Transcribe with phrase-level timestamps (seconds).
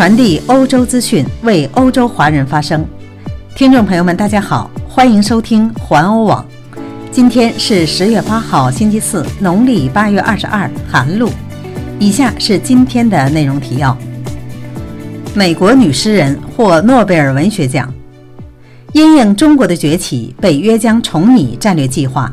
[0.00, 2.82] 传递欧洲资讯，为欧洲华人发声。
[3.54, 6.42] 听众朋友们，大家好，欢迎收听环欧网。
[7.12, 11.28] 今天是十月八号，星期四，农历八月二十二，寒露。
[11.98, 13.94] 以下是今天的内容提要：
[15.34, 17.92] 美国女诗人获诺贝尔文学奖。
[18.94, 22.32] 因应中国的崛起，北约将重拟战略计划。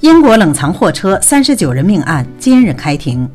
[0.00, 3.28] 英国冷藏货车三十九人命案今日开庭。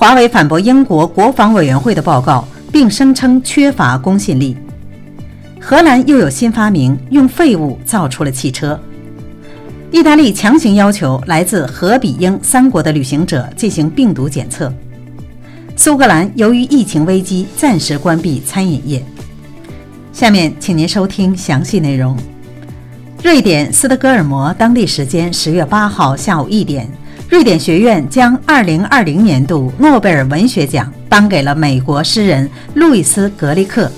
[0.00, 4.56] 华为反驳英国国防委员会的报告，并声称缺乏公信力。
[5.60, 8.80] 荷兰又有新发明，用废物造出了汽车。
[9.90, 14.72] 意大利强行要求来自荷比英三国的旅行者进行病毒检测。
[15.76, 19.04] 苏格兰由于疫情危机，暂时关闭餐饮业。
[20.14, 22.16] 下面，请您收听详细内容。
[23.22, 26.90] 瑞典斯德哥尔摩当地时间十月八号下午一点。
[27.30, 33.88] 瑞典学院将2020年度诺贝尔文学奖颁给了美国诗人路易斯·格里克。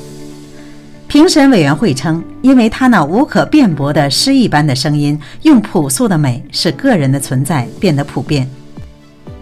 [1.08, 8.46] 评审委员会称，因为他那无可辩驳的诗一般的声音，用朴素的美使个人的存在变得普遍。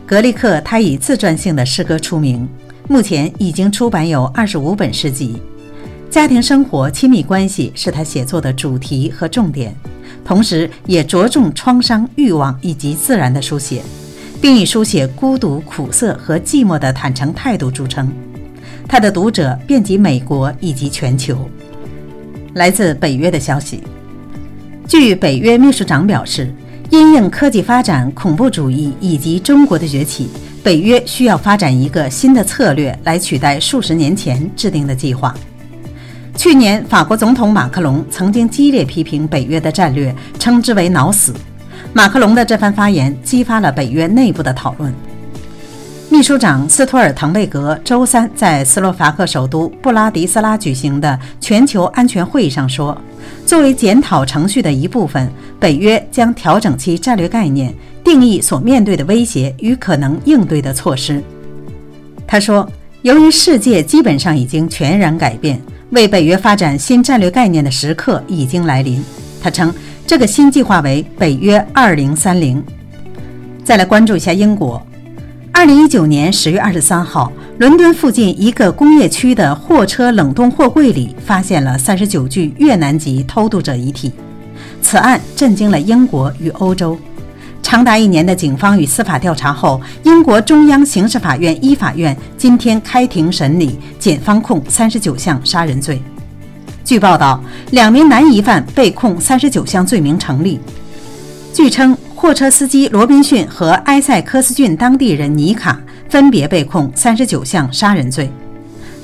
[0.06, 2.48] 格里克，他以自传性的诗歌出名，
[2.86, 5.42] 目前已经出版有25本诗集。
[6.08, 9.74] 家庭生活、亲密关系是他写作的主题和重点。
[10.24, 13.82] 同时，也着重创伤、欲望以及自然的书写，
[14.40, 18.10] 并以书写孤独、苦涩和寂寞的坦诚态度著称。
[18.86, 21.48] 他的读者遍及美国以及全球。
[22.54, 23.82] 来自北约的消息，
[24.86, 26.52] 据北约秘书长表示，
[26.90, 30.28] 因应科技发展、恐怖主义以及中国的崛起，
[30.62, 35.34] 北约需要发展一个新的策略来取代数十年前制定的计划。
[36.40, 41.34] 去年，法国总统马克龙曾经激烈批评北约的战略，称之为“脑死”。
[41.92, 44.90] 马克龙的这番发言激发了北约内部的讨论。
[46.08, 52.96] 秘书长斯托尔滕贝格周三在斯洛伐克首都布拉迪斯拉举行的全球安全会议上说
[53.44, 57.70] ：“作为检讨程序的一部分，北约将调整其战略概念，
[58.02, 61.22] 定义所面对的威胁与可能应对的措施。”
[62.26, 62.66] 他说
[63.02, 69.02] ：“由于世界基本上已经全然改变。”为北约发展新战略概念的时刻已经来临。
[69.42, 69.72] 他称，
[70.06, 72.62] 这个新计划为“北约二零三零”。
[73.64, 74.80] 再来关注一下英国。
[75.52, 84.12] 二零一九年十月二十三号，伦敦附近一个工业区的货车冷冻货柜里发现了三十九具越南籍偷渡者遗体。
[84.80, 86.98] 此案震惊了英国与欧洲。
[87.70, 96.02] 长达一年的警方与司法调查后，英国中央刑事法院一法院今天开庭审理检方控三十九项杀人罪。
[96.84, 100.58] 据报道，两名男疑犯被控三十九项罪名成立。
[101.54, 108.28] 据称，货车司机罗宾逊和埃塞克斯郡当地人尼卡分别被控三十九项杀人罪。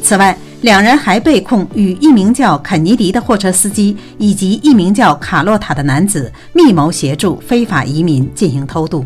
[0.03, 9.05] 此外，两人还被控与一名叫肯尼迪的货车司机以及一名叫卡洛塔的男子密谋协助非法移民进行偷渡。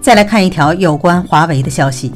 [0.00, 2.10] 再来看一条有关华为的消息：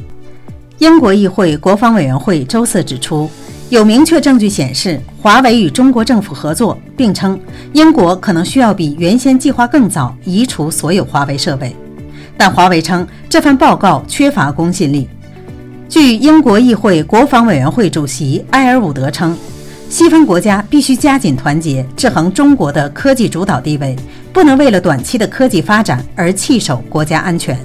[0.79, 3.29] 英国议会国防委员会周四指出，
[3.69, 7.39] 有明确证据显示华为与中国政府合作，并称
[7.73, 11.75] 英国可能需要比原先计划更早移除所有华为设备。
[12.35, 15.07] 但华为称这份报告缺乏公信力。
[15.93, 19.37] 据英国议会国防委员会主席埃尔伍德称，
[19.89, 23.95] 西方国家必须加紧团结，制衡中国的科技主导地位，
[24.33, 27.55] 不能为了短期的科技发展而弃守国家安全。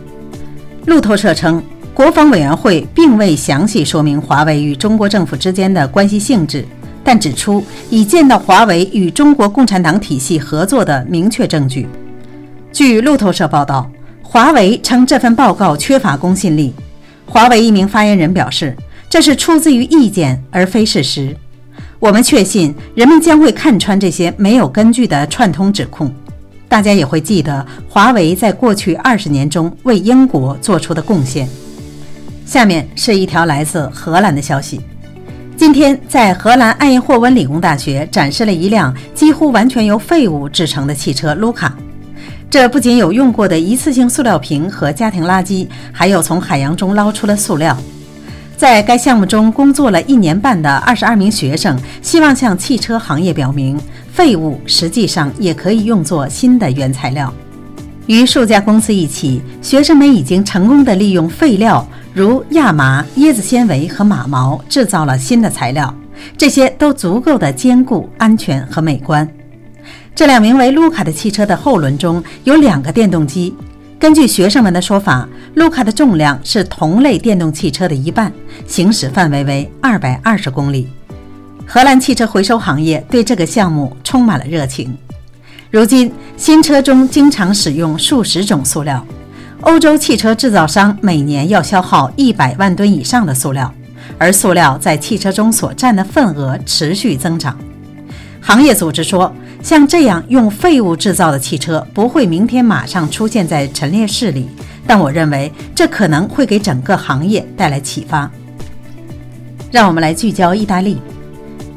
[0.85, 1.63] 路透社称，
[1.95, 6.63] 国防委员会并未详细说明华为与中国政府之间的关系性质，
[7.03, 11.89] 但指出已见到华为与中国共产党体系合作的明确证据。
[12.75, 13.91] 据路透社报道，
[14.21, 16.75] 华为称这份报告缺乏公信力。
[17.31, 18.75] 华为一名发言人表示
[19.09, 21.37] ：“这是出自于意见，而非事实。
[22.01, 26.13] 我们确信人们将会看穿这些没有根据的串通指控。
[26.69, 31.49] 大家也会记得华为在过去二十年中为英国做出的贡献。”
[32.47, 34.81] 下面是一条来自荷兰的消息：
[35.55, 41.77] 今天在荷兰爱因霍温理工大学展示了一辆几乎完全由废物制成的汽车——卢卡。
[42.51, 47.77] 这不仅有用过的一次性塑料瓶和家庭垃圾，还有从海洋中捞出的塑料。
[48.57, 53.79] 在该项目中工作了一年半的二十二名学生，希望向汽车行业表明，
[54.11, 57.33] 废物实际上也可以用作新的原材料。
[58.07, 65.95] 与数家公司一起，学生们已经成功地利用废料，如亚麻、椰子纤维和马毛，制造了新的材料。
[66.37, 69.29] 这些都足够的坚固、安全和美观。
[70.19, 73.55] 这辆名为“卢卡”的汽车的后轮中有两个电动机，
[74.01, 78.33] 根据学生们的说法，卢卡的重量是同类电动汽车的一半，
[78.67, 80.89] 行驶范围为二百二十公里。
[81.65, 84.93] 荷兰汽车回收行业对这个项目充满了热情。
[85.71, 89.07] 如今，新车中经常使用数十种塑料。
[89.61, 93.73] 欧洲汽车制造商每年要消耗一百万吨以上的塑料，
[94.19, 97.57] 而塑料在汽车中所占的份额持续增长。
[98.41, 99.33] 行业组织说，
[99.63, 104.49] 像这样用废物制造的汽车不会明天马上出现在陈列室里，
[104.87, 108.31] 但我认为这可能会给整个行业带来启发。
[109.71, 110.99] 让我们来聚焦意大利。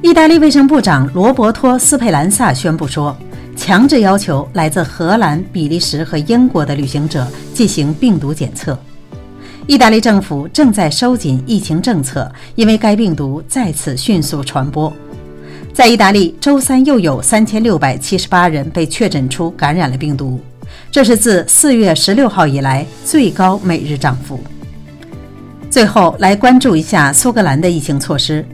[0.02, 3.16] 意大利卫生部长罗伯托·斯佩兰萨宣布说，
[3.58, 8.78] 强制要求来自荷兰、比利时和英国的旅行者进行病毒检测。
[9.68, 14.92] 意大利政府正在收紧疫情政策，因为该病毒再次迅速传播。
[15.74, 20.40] 在意大利，周三又有三千六百七十八人被确诊出感染了病毒，
[20.92, 24.40] 这是自四月十六号以来最高每日涨幅。
[25.70, 28.46] 最后来关注一下苏格兰的疫情措施。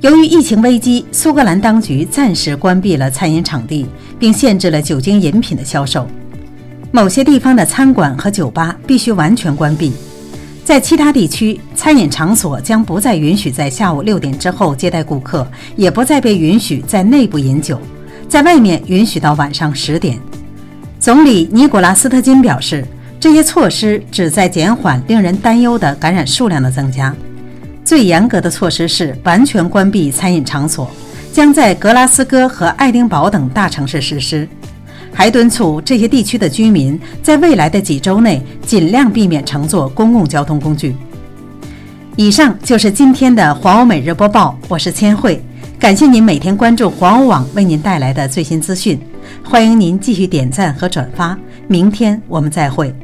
[0.00, 3.86] 由于疫情危机，苏格兰当局暂时关闭了餐饮场地，
[4.18, 6.06] 并限制了酒精饮品的销售。
[6.90, 9.92] 某些地方的餐馆和酒吧必须完全关闭。
[10.64, 17.80] 在其他地区，餐饮场所将不再允许在下午六点之后接待顾客，也不再被允许在内部饮酒，
[18.28, 20.18] 在外面允许到晚上十点。
[21.00, 22.86] 总理尼古拉斯特金表示，
[23.18, 27.12] 这些措施旨在减缓令人担忧的感染数量的增加。
[27.84, 30.88] 最严格的措施是完全关闭餐饮场所，
[31.32, 34.48] 将在格拉斯哥和爱丁堡等大城市实施。
[35.12, 40.94] 还敦促这些地区的居民在未来的几周内尽量避免乘坐公共交通工具。
[42.16, 45.42] 以上就是今天的黄欧每日播报，我是千惠，
[45.78, 48.98] 感谢您每天关注黄欧网为您带来的最新资讯，
[49.42, 51.38] 欢迎您继续点赞和转发，
[51.68, 52.94] 明天我们再会。